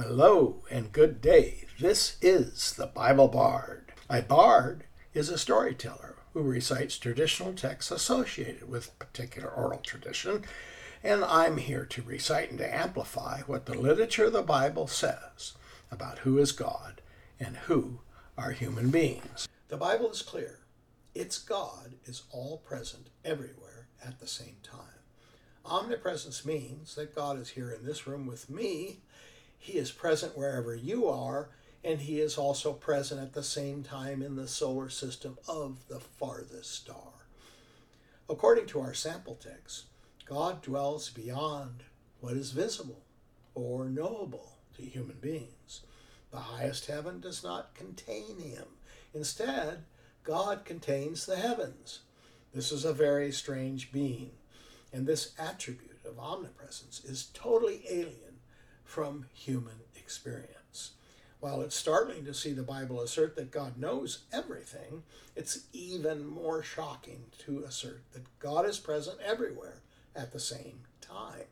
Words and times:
Hello 0.00 0.62
and 0.70 0.92
good 0.92 1.20
day. 1.20 1.64
This 1.80 2.18
is 2.22 2.72
the 2.72 2.86
Bible 2.86 3.26
Bard. 3.26 3.90
A 4.08 4.22
bard 4.22 4.84
is 5.12 5.28
a 5.28 5.36
storyteller 5.36 6.14
who 6.32 6.42
recites 6.42 6.96
traditional 6.96 7.52
texts 7.52 7.90
associated 7.90 8.68
with 8.68 8.92
a 8.92 9.04
particular 9.04 9.50
oral 9.50 9.80
tradition, 9.80 10.44
and 11.02 11.24
I'm 11.24 11.56
here 11.56 11.84
to 11.86 12.02
recite 12.02 12.50
and 12.50 12.60
to 12.60 12.72
amplify 12.72 13.40
what 13.40 13.66
the 13.66 13.74
literature 13.74 14.26
of 14.26 14.34
the 14.34 14.42
Bible 14.42 14.86
says 14.86 15.54
about 15.90 16.18
who 16.18 16.38
is 16.38 16.52
God 16.52 17.00
and 17.40 17.56
who 17.56 17.98
are 18.36 18.52
human 18.52 18.90
beings. 18.90 19.48
The 19.66 19.76
Bible 19.76 20.12
is 20.12 20.22
clear. 20.22 20.60
Its 21.12 21.38
God 21.38 21.94
is 22.04 22.22
all 22.30 22.58
present 22.58 23.08
everywhere 23.24 23.88
at 24.06 24.20
the 24.20 24.28
same 24.28 24.58
time. 24.62 24.98
Omnipresence 25.64 26.46
means 26.46 26.94
that 26.94 27.16
God 27.16 27.36
is 27.38 27.50
here 27.50 27.70
in 27.72 27.84
this 27.84 28.06
room 28.06 28.26
with 28.26 28.48
me. 28.48 29.00
He 29.58 29.74
is 29.74 29.90
present 29.90 30.36
wherever 30.36 30.74
you 30.74 31.08
are, 31.08 31.50
and 31.84 32.00
He 32.00 32.20
is 32.20 32.38
also 32.38 32.72
present 32.72 33.20
at 33.20 33.32
the 33.32 33.42
same 33.42 33.82
time 33.82 34.22
in 34.22 34.36
the 34.36 34.48
solar 34.48 34.88
system 34.88 35.38
of 35.48 35.86
the 35.88 36.00
farthest 36.00 36.72
star. 36.72 37.26
According 38.28 38.66
to 38.66 38.80
our 38.80 38.94
sample 38.94 39.34
text, 39.34 39.84
God 40.24 40.62
dwells 40.62 41.10
beyond 41.10 41.84
what 42.20 42.34
is 42.34 42.52
visible 42.52 43.04
or 43.54 43.88
knowable 43.88 44.58
to 44.76 44.82
human 44.82 45.16
beings. 45.20 45.82
The 46.30 46.38
highest 46.38 46.86
heaven 46.86 47.20
does 47.20 47.42
not 47.42 47.74
contain 47.74 48.38
Him. 48.38 48.64
Instead, 49.14 49.84
God 50.24 50.64
contains 50.64 51.24
the 51.24 51.36
heavens. 51.36 52.00
This 52.54 52.70
is 52.70 52.84
a 52.84 52.92
very 52.92 53.32
strange 53.32 53.92
being 53.92 54.32
and 54.92 55.06
this 55.06 55.32
attribute 55.38 56.00
of 56.04 56.18
omnipresence 56.18 57.04
is 57.04 57.28
totally 57.34 57.82
alien 57.88 58.27
from 58.88 59.26
human 59.34 59.82
experience. 59.94 60.92
While 61.40 61.60
it's 61.60 61.76
startling 61.76 62.24
to 62.24 62.32
see 62.32 62.54
the 62.54 62.62
Bible 62.62 63.02
assert 63.02 63.36
that 63.36 63.50
God 63.50 63.76
knows 63.76 64.20
everything, 64.32 65.02
it's 65.36 65.66
even 65.74 66.26
more 66.26 66.62
shocking 66.62 67.24
to 67.40 67.64
assert 67.64 68.02
that 68.12 68.38
God 68.38 68.66
is 68.66 68.78
present 68.78 69.18
everywhere 69.22 69.82
at 70.16 70.32
the 70.32 70.40
same 70.40 70.80
time. 71.02 71.44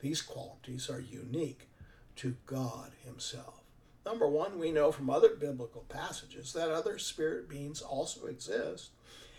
These 0.00 0.20
qualities 0.20 0.90
are 0.90 1.00
unique 1.00 1.70
to 2.16 2.36
God 2.44 2.92
Himself. 3.04 3.62
Number 4.04 4.28
one, 4.28 4.58
we 4.58 4.70
know 4.70 4.92
from 4.92 5.08
other 5.08 5.34
biblical 5.34 5.86
passages 5.88 6.52
that 6.52 6.70
other 6.70 6.98
spirit 6.98 7.48
beings 7.48 7.80
also 7.80 8.26
exist, 8.26 8.90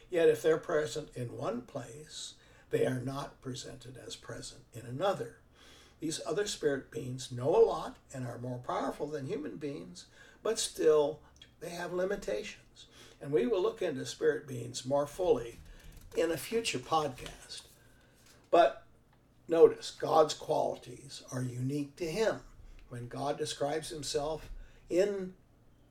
yet 0.10 0.28
if 0.28 0.42
they're 0.42 0.58
present 0.58 1.10
in 1.16 1.38
one 1.38 1.62
place, 1.62 2.34
they 2.72 2.88
are 2.88 3.00
not 3.00 3.40
presented 3.42 3.96
as 4.06 4.16
present 4.16 4.64
in 4.74 4.88
another. 4.88 5.38
These 6.00 6.22
other 6.26 6.46
spirit 6.46 6.92
beings 6.92 7.32
know 7.32 7.56
a 7.56 7.66
lot 7.66 7.98
and 8.14 8.26
are 8.26 8.38
more 8.38 8.60
powerful 8.60 9.08
than 9.08 9.28
human 9.28 9.58
beings, 9.58 10.06
but 10.44 10.60
still 10.60 11.20
they 11.60 11.70
have 11.70 11.94
limitations. 11.94 12.86
And 13.22 13.32
we 13.32 13.48
will 13.48 13.62
look 13.62 13.82
into 13.82 14.06
spirit 14.06 14.48
beings 14.48 14.86
more 14.86 15.08
fully 15.08 15.60
in 16.16 16.32
a 16.32 16.38
future 16.38 16.80
podcast. 16.80 17.62
But 18.52 18.84
notice, 19.48 19.92
God's 19.92 20.34
qualities 20.34 21.24
are 21.32 21.42
unique 21.42 21.96
to 21.96 22.06
him. 22.06 22.42
When 22.90 23.08
God 23.08 23.38
describes 23.38 23.90
himself 23.90 24.50
in 24.90 25.34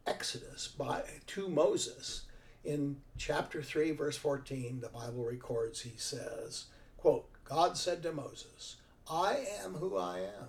Exodus 0.06 0.68
by 0.68 1.02
to 1.26 1.48
Moses, 1.48 2.22
in 2.66 2.96
chapter 3.16 3.62
3 3.62 3.92
verse 3.92 4.16
14 4.16 4.80
the 4.80 4.88
bible 4.88 5.24
records 5.24 5.82
he 5.82 5.96
says 5.96 6.64
quote 6.96 7.28
god 7.44 7.76
said 7.76 8.02
to 8.02 8.12
moses 8.12 8.76
i 9.10 9.46
am 9.62 9.74
who 9.74 9.96
i 9.96 10.18
am. 10.18 10.48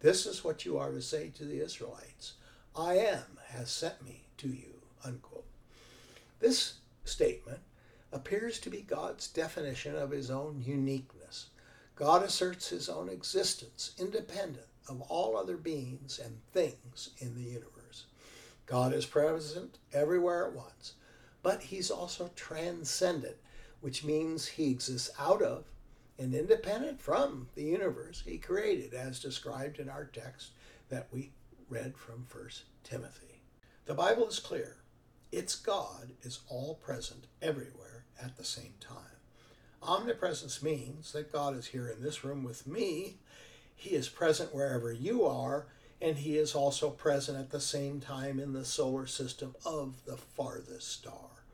This 0.00 0.26
is 0.26 0.42
what 0.42 0.64
you 0.64 0.78
are 0.78 0.90
to 0.92 1.02
say 1.02 1.30
to 1.30 1.44
the 1.44 1.60
israelites. 1.60 2.34
I 2.76 2.94
am 2.94 3.38
has 3.48 3.70
sent 3.70 4.04
me 4.04 4.24
to 4.38 4.48
you 4.48 4.74
unquote. 5.04 5.46
This 6.40 6.74
statement 7.04 7.60
appears 8.12 8.58
to 8.60 8.70
be 8.70 8.82
god's 8.82 9.28
definition 9.28 9.96
of 9.96 10.10
his 10.10 10.30
own 10.30 10.62
uniqueness. 10.64 11.46
God 11.94 12.22
asserts 12.22 12.68
his 12.68 12.88
own 12.88 13.08
existence 13.08 13.92
independent 13.98 14.66
of 14.88 15.02
all 15.02 15.36
other 15.36 15.56
beings 15.56 16.20
and 16.22 16.40
things 16.52 17.10
in 17.18 17.34
the 17.34 17.42
universe. 17.42 18.06
God 18.66 18.92
is 18.92 19.06
present 19.06 19.78
everywhere 19.92 20.46
at 20.46 20.52
once 20.52 20.94
but 21.42 21.62
he's 21.62 21.90
also 21.90 22.30
transcendent, 22.36 23.36
which 23.80 24.04
means 24.04 24.46
he 24.46 24.70
exists 24.70 25.10
out 25.18 25.42
of 25.42 25.64
and 26.22 26.34
independent 26.34 27.02
from 27.02 27.48
the 27.56 27.64
universe 27.64 28.22
he 28.24 28.38
created, 28.38 28.94
as 28.94 29.18
described 29.18 29.80
in 29.80 29.88
our 29.88 30.04
text 30.04 30.52
that 30.88 31.08
we 31.10 31.32
read 31.68 31.96
from 31.96 32.26
1 32.30 32.48
Timothy. 32.84 33.42
The 33.86 33.94
Bible 33.94 34.28
is 34.28 34.38
clear. 34.38 34.76
Its 35.32 35.56
God 35.56 36.12
is 36.22 36.40
all 36.48 36.76
present 36.76 37.26
everywhere 37.40 38.04
at 38.22 38.36
the 38.36 38.44
same 38.44 38.74
time. 38.78 39.18
Omnipresence 39.82 40.62
means 40.62 41.12
that 41.12 41.32
God 41.32 41.56
is 41.56 41.66
here 41.66 41.88
in 41.88 42.02
this 42.02 42.22
room 42.22 42.44
with 42.44 42.68
me. 42.68 43.16
He 43.74 43.96
is 43.96 44.08
present 44.08 44.54
wherever 44.54 44.92
you 44.92 45.24
are, 45.24 45.66
and 46.00 46.18
he 46.18 46.38
is 46.38 46.54
also 46.54 46.90
present 46.90 47.36
at 47.36 47.50
the 47.50 47.60
same 47.60 48.00
time 48.00 48.38
in 48.38 48.52
the 48.52 48.64
solar 48.64 49.06
system 49.06 49.56
of 49.66 50.04
the 50.04 50.16
farthest 50.16 50.88
star. 50.88 51.46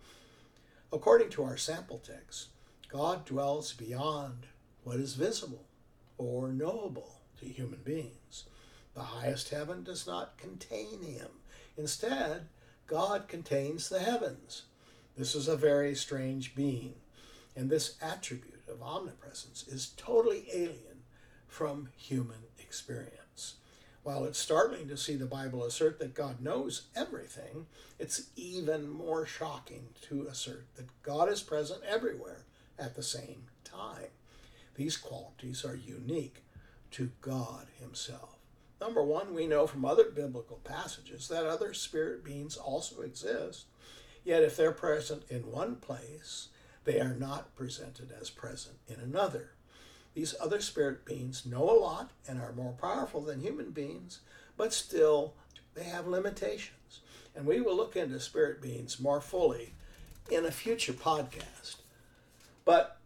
According 0.92 1.30
to 1.30 1.44
our 1.44 1.56
sample 1.56 2.02
text, 2.04 2.48
God 2.88 3.24
dwells 3.24 3.72
beyond 3.72 4.46
what 4.88 5.00
is 5.00 5.12
visible 5.12 5.66
or 6.16 6.48
knowable 6.48 7.20
to 7.38 7.44
human 7.44 7.80
beings. 7.84 8.46
The 8.94 9.02
highest 9.02 9.50
heaven 9.50 9.84
does 9.84 10.06
not 10.06 10.38
contain 10.38 11.02
him. 11.02 11.28
Instead, 11.76 12.46
God 12.86 13.28
contains 13.28 13.90
the 13.90 13.98
heavens. 13.98 14.62
This 15.14 15.34
is 15.34 15.46
a 15.46 15.58
very 15.58 15.94
strange 15.94 16.54
being, 16.54 16.94
and 17.54 17.68
this 17.68 17.96
attribute 18.00 18.62
of 18.66 18.80
omnipresence 18.80 19.68
is 19.68 19.92
totally 19.98 20.46
alien 20.54 21.02
from 21.46 21.90
human 21.94 22.44
experience. 22.58 23.56
While 24.04 24.24
it's 24.24 24.38
startling 24.38 24.88
to 24.88 24.96
see 24.96 25.16
the 25.16 25.26
Bible 25.26 25.64
assert 25.64 25.98
that 25.98 26.14
God 26.14 26.40
knows 26.40 26.86
everything, 26.96 27.66
it's 27.98 28.30
even 28.36 28.88
more 28.88 29.26
shocking 29.26 29.88
to 30.08 30.26
assert 30.28 30.64
that 30.76 31.02
God 31.02 31.28
is 31.28 31.42
present 31.42 31.82
everywhere 31.86 32.46
at 32.78 32.96
the 32.96 33.02
same 33.02 33.42
time. 33.64 34.12
These 34.78 34.96
qualities 34.96 35.64
are 35.64 35.74
unique 35.74 36.44
to 36.92 37.10
God 37.20 37.66
Himself. 37.80 38.36
Number 38.80 39.02
one, 39.02 39.34
we 39.34 39.48
know 39.48 39.66
from 39.66 39.84
other 39.84 40.04
biblical 40.08 40.58
passages 40.62 41.26
that 41.26 41.46
other 41.46 41.74
spirit 41.74 42.22
beings 42.22 42.56
also 42.56 43.00
exist, 43.00 43.66
yet 44.24 44.44
if 44.44 44.56
they're 44.56 44.70
present 44.70 45.24
in 45.28 45.50
one 45.50 45.76
place, 45.76 46.50
they 46.84 47.00
are 47.00 47.12
not 47.12 47.56
presented 47.56 48.12
as 48.20 48.30
present 48.30 48.76
in 48.86 49.00
another. 49.00 49.50
These 50.14 50.36
other 50.40 50.60
spirit 50.60 51.04
beings 51.04 51.44
know 51.44 51.68
a 51.68 51.74
lot 51.80 52.12
and 52.28 52.40
are 52.40 52.52
more 52.52 52.76
powerful 52.80 53.20
than 53.20 53.40
human 53.40 53.72
beings, 53.72 54.20
but 54.56 54.72
still 54.72 55.34
they 55.74 55.84
have 55.84 56.06
limitations. 56.06 57.00
And 57.34 57.46
we 57.46 57.60
will 57.60 57.74
look 57.74 57.96
into 57.96 58.20
spirit 58.20 58.62
beings 58.62 59.00
more 59.00 59.20
fully 59.20 59.74
in 60.30 60.46
a 60.46 60.52
future 60.52 60.92
podcast. 60.92 61.78
But 62.64 62.97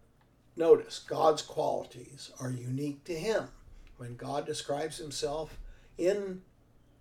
notice, 0.57 0.99
God's 0.99 1.43
qualities 1.43 2.31
are 2.41 2.51
unique 2.51 3.05
to 3.05 3.15
him. 3.15 3.49
When 3.97 4.17
God 4.17 4.47
describes 4.47 4.99
himself 4.99 5.59
in 5.97 6.43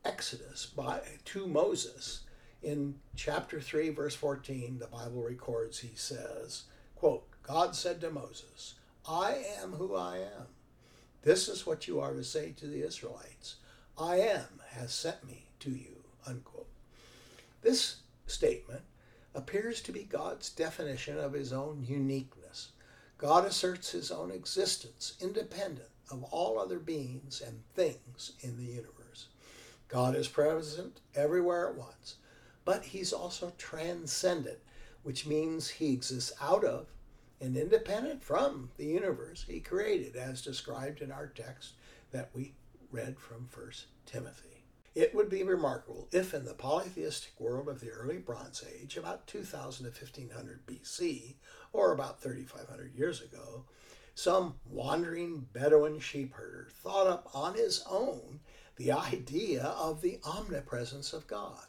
Exodus 0.05 0.65
by 0.65 1.01
to 1.25 1.47
Moses, 1.47 2.21
in 2.63 2.95
chapter 3.15 3.59
3 3.59 3.89
verse 3.89 4.13
14 4.13 4.77
the 4.77 4.85
bible 4.85 5.23
records 5.23 5.79
he 5.79 5.95
says 5.95 6.65
quote 6.93 7.23
god 7.41 7.75
said 7.75 7.99
to 7.99 8.11
moses 8.11 8.75
I 9.07 9.43
am 9.61 9.73
who 9.73 9.95
I 9.95 10.17
am. 10.17 10.47
This 11.23 11.47
is 11.47 11.65
what 11.65 11.87
you 11.87 11.99
are 11.99 12.13
to 12.13 12.23
say 12.23 12.51
to 12.51 12.67
the 12.67 12.85
Israelites 12.85 13.55
I 13.97 14.17
am 14.17 14.61
has 14.69 14.93
sent 14.93 15.25
me 15.25 15.45
to 15.61 15.71
you. 15.71 16.03
Unquote. 16.25 16.67
This 17.61 17.97
statement 18.27 18.81
appears 19.33 19.81
to 19.81 19.91
be 19.91 20.03
God's 20.03 20.49
definition 20.49 21.17
of 21.17 21.33
his 21.33 21.51
own 21.51 21.83
uniqueness. 21.87 22.40
God 23.21 23.45
asserts 23.45 23.91
his 23.91 24.09
own 24.09 24.31
existence 24.31 25.13
independent 25.21 25.89
of 26.09 26.23
all 26.31 26.57
other 26.57 26.79
beings 26.79 27.39
and 27.45 27.61
things 27.75 28.31
in 28.41 28.57
the 28.57 28.63
universe. 28.63 29.27
God 29.87 30.15
is 30.15 30.27
present 30.27 31.01
everywhere 31.13 31.69
at 31.69 31.75
once, 31.75 32.15
but 32.65 32.83
he's 32.83 33.13
also 33.13 33.53
transcendent, 33.59 34.57
which 35.03 35.27
means 35.27 35.69
he 35.69 35.93
exists 35.93 36.33
out 36.41 36.63
of 36.63 36.87
and 37.39 37.55
independent 37.55 38.23
from 38.23 38.71
the 38.77 38.85
universe 38.85 39.45
he 39.47 39.59
created, 39.59 40.15
as 40.15 40.41
described 40.41 40.99
in 40.99 41.11
our 41.11 41.27
text 41.27 41.73
that 42.09 42.31
we 42.33 42.53
read 42.91 43.19
from 43.19 43.47
1 43.53 43.71
Timothy. 44.07 44.60
It 44.93 45.15
would 45.15 45.29
be 45.29 45.43
remarkable 45.43 46.09
if, 46.11 46.33
in 46.33 46.43
the 46.43 46.53
polytheistic 46.53 47.39
world 47.39 47.69
of 47.69 47.79
the 47.79 47.89
early 47.89 48.17
Bronze 48.17 48.63
Age, 48.77 48.97
about 48.97 49.25
2000 49.25 49.85
to 49.85 49.91
1500 49.91 50.65
BC, 50.65 51.35
or 51.71 51.93
about 51.93 52.21
3,500 52.21 52.93
years 52.93 53.21
ago, 53.21 53.63
some 54.15 54.55
wandering 54.69 55.47
Bedouin 55.53 55.99
sheep 55.99 56.33
herder 56.33 56.67
thought 56.71 57.07
up 57.07 57.29
on 57.33 57.53
his 57.53 57.83
own 57.89 58.41
the 58.75 58.91
idea 58.91 59.63
of 59.63 60.01
the 60.01 60.19
omnipresence 60.25 61.13
of 61.13 61.27
God. 61.27 61.65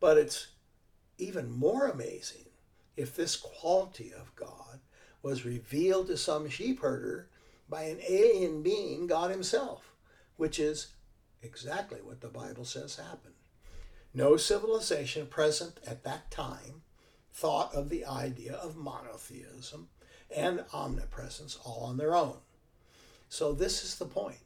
But 0.00 0.16
it's 0.16 0.48
even 1.18 1.50
more 1.50 1.88
amazing 1.88 2.46
if 2.96 3.14
this 3.14 3.36
quality 3.36 4.12
of 4.12 4.34
God 4.34 4.80
was 5.22 5.44
revealed 5.44 6.06
to 6.06 6.16
some 6.16 6.48
sheepherder 6.48 7.26
by 7.68 7.84
an 7.84 7.98
alien 8.08 8.62
being, 8.62 9.06
God 9.06 9.30
Himself, 9.30 9.92
which 10.36 10.58
is 10.58 10.93
exactly 11.44 12.00
what 12.02 12.20
the 12.20 12.28
Bible 12.28 12.64
says 12.64 12.96
happened. 12.96 13.34
No 14.12 14.36
civilization 14.36 15.26
present 15.26 15.78
at 15.86 16.04
that 16.04 16.30
time 16.30 16.82
thought 17.32 17.74
of 17.74 17.88
the 17.88 18.04
idea 18.04 18.54
of 18.54 18.76
monotheism 18.76 19.88
and 20.34 20.64
omnipresence 20.72 21.58
all 21.64 21.84
on 21.84 21.96
their 21.96 22.14
own. 22.14 22.36
So, 23.28 23.52
this 23.52 23.82
is 23.82 23.96
the 23.96 24.04
point. 24.04 24.38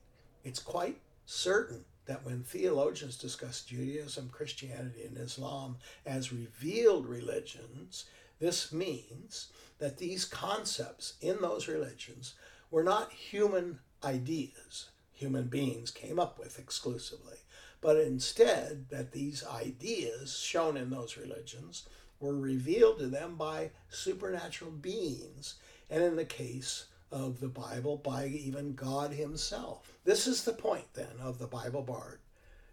It's 0.45 0.59
quite 0.59 0.99
certain 1.27 1.85
that 2.07 2.25
when 2.25 2.43
theologians 2.43 3.19
discuss 3.19 3.63
Judaism, 3.63 4.31
Christianity, 4.31 5.03
and 5.05 5.19
Islam 5.19 5.77
as 6.07 6.33
revealed 6.33 7.07
religions, 7.07 8.07
this 8.41 8.73
means 8.73 9.53
that 9.79 9.99
these 9.99 10.25
concepts 10.25 11.15
in 11.21 11.43
those 11.43 11.69
religions 11.69 12.35
were 12.71 12.83
not 12.83 13.13
human 13.13 13.79
ideas 14.03 14.89
human 15.19 15.49
beings 15.49 15.91
came 15.91 16.21
up 16.21 16.39
with 16.39 16.61
exclusively, 16.61 17.39
but 17.81 17.97
instead 17.97 18.89
that 18.91 19.11
these 19.11 19.45
ideas 19.45 20.39
shown 20.39 20.77
in 20.77 20.91
those 20.91 21.17
religions 21.17 21.89
were 22.21 22.37
revealed 22.37 23.01
to 23.01 23.09
them 23.09 23.35
by 23.35 23.71
supernatural 23.89 24.71
beings, 24.71 25.57
and 25.91 26.05
in 26.05 26.15
the 26.15 26.25
case 26.25 26.87
of 27.11 27.41
the 27.41 27.49
Bible, 27.49 27.97
by 27.97 28.27
even 28.27 28.75
God 28.75 29.13
Himself. 29.13 29.99
This 30.05 30.29
is 30.29 30.45
the 30.45 30.53
point 30.53 30.95
then 30.95 31.19
of 31.21 31.39
the 31.39 31.47
Bible 31.49 31.83
Bard 31.83 32.21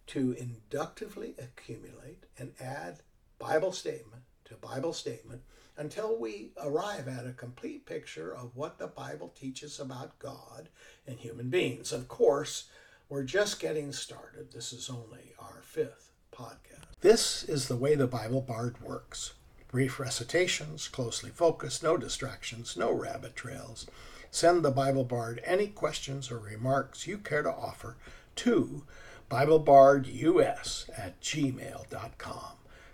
to 0.08 0.34
inductively 0.34 1.34
accumulate 1.40 2.26
and 2.38 2.54
add 2.60 3.00
Bible 3.40 3.72
statement 3.72 4.22
to 4.46 4.56
Bible 4.56 4.94
statement 4.94 5.42
until 5.78 6.18
we 6.18 6.52
arrive 6.62 7.08
at 7.08 7.26
a 7.26 7.34
complete 7.34 7.86
picture 7.86 8.34
of 8.34 8.56
what 8.56 8.78
the 8.78 8.88
Bible 8.88 9.34
teaches 9.36 9.80
about 9.80 10.18
God 10.20 10.70
and 11.06 11.20
human 11.20 11.50
beings. 11.50 11.92
Of 11.92 12.08
course, 12.08 12.66
we're 13.10 13.24
just 13.24 13.60
getting 13.60 13.92
started. 13.92 14.52
This 14.52 14.72
is 14.72 14.90
only 14.90 15.34
our 15.40 15.62
fifth 15.62 16.12
podcast. 16.32 16.86
This 17.02 17.44
is 17.44 17.68
the 17.68 17.76
way 17.76 17.96
the 17.96 18.08
Bible 18.08 18.42
Bard 18.42 18.82
works 18.82 19.34
brief 19.76 20.00
recitations, 20.00 20.88
closely 20.88 21.30
focused, 21.30 21.84
no 21.84 21.98
distractions, 21.98 22.78
no 22.78 22.90
rabbit 22.94 23.36
trails. 23.36 23.86
Send 24.32 24.64
the 24.64 24.72
Bible 24.72 25.04
Bard 25.04 25.42
any 25.44 25.68
questions 25.68 26.32
or 26.32 26.40
remarks 26.40 27.08
you 27.08 27.18
care 27.18 27.44
to 27.44 27.52
offer 27.52 27.98
to 28.38 28.86
BibleBardUS 29.30 30.90
at 30.98 31.20
gmail.com. 31.20 32.54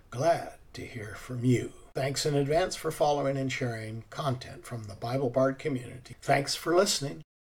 Glad 0.10 0.54
to 0.74 0.86
hear 0.86 1.16
from 1.16 1.44
you. 1.44 1.72
Thanks 1.94 2.26
in 2.26 2.36
advance 2.36 2.76
for 2.76 2.92
following 2.92 3.38
and 3.38 3.52
sharing 3.52 4.04
content 4.10 4.66
from 4.66 4.86
the 4.86 4.96
Bible 4.96 5.30
Bard 5.30 5.60
community. 5.60 6.16
Thanks 6.22 6.56
for 6.56 6.76
listening. 6.76 7.22